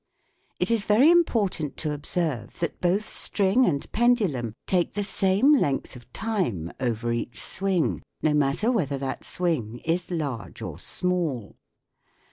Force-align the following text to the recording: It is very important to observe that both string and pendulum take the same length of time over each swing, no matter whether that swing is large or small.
It 0.57 0.71
is 0.71 0.85
very 0.85 1.11
important 1.11 1.77
to 1.77 1.91
observe 1.93 2.57
that 2.59 2.81
both 2.81 3.07
string 3.07 3.67
and 3.67 3.85
pendulum 3.91 4.55
take 4.65 4.95
the 4.95 5.03
same 5.03 5.53
length 5.53 5.95
of 5.95 6.11
time 6.11 6.71
over 6.79 7.11
each 7.13 7.39
swing, 7.39 8.01
no 8.23 8.33
matter 8.33 8.71
whether 8.71 8.97
that 8.97 9.23
swing 9.23 9.77
is 9.85 10.09
large 10.09 10.59
or 10.63 10.79
small. 10.79 11.55